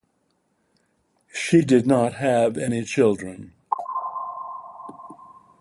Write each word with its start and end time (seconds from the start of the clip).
She 1.31 1.63
did 1.63 1.85
not 1.85 2.13
have 2.13 2.57
any 2.57 2.83
children. 2.85 3.53